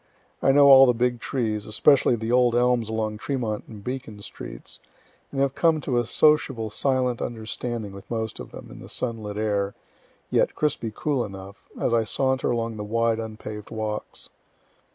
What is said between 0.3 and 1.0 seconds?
I know all the